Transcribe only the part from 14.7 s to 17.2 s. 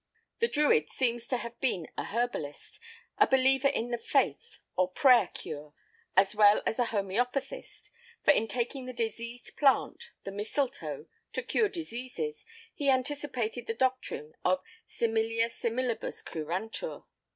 similia similibus curantur.